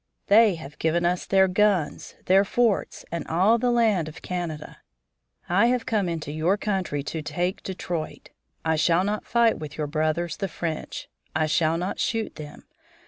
They 0.29 0.55
have 0.55 0.79
given 0.79 1.05
us 1.05 1.27
their 1.27 1.47
guns, 1.47 2.15
their 2.25 2.43
forts, 2.43 3.05
and 3.11 3.23
all 3.27 3.59
the 3.59 3.69
land 3.69 4.07
of 4.09 4.23
Canada. 4.23 4.77
I 5.47 5.67
have 5.67 5.85
come 5.85 6.09
into 6.09 6.31
your 6.31 6.57
country 6.57 7.03
to 7.03 7.21
take 7.21 7.61
Detroit. 7.61 8.31
I 8.65 8.77
shall 8.77 9.03
not 9.03 9.27
fight 9.27 9.59
with 9.59 9.77
your 9.77 9.85
brothers, 9.85 10.37
the 10.37 10.47
French; 10.47 11.07
I 11.35 11.45
shall 11.45 11.77
not 11.77 11.99
shoot 11.99 12.33
them. 12.33 12.63